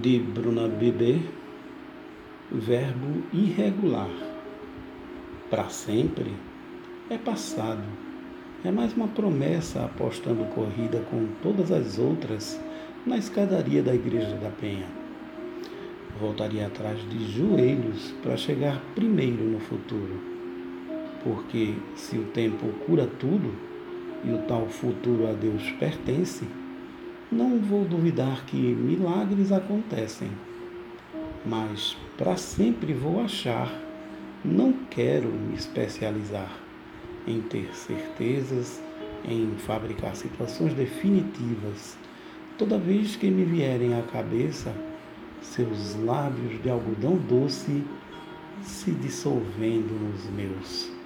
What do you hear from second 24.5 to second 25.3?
futuro